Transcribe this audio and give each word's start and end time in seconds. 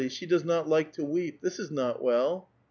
She 0.09 0.25
does 0.25 0.43
not 0.43 0.67
like 0.67 0.93
to 0.93 1.03
weep. 1.05 1.41
This 1.43 1.59
is 1.59 1.69
not 1.69 2.01
well. 2.01 2.49